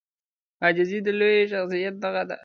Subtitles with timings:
[0.63, 2.35] عاجزي د لوی شخصیت نښه ده.